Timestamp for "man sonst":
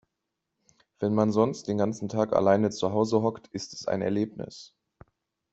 1.13-1.67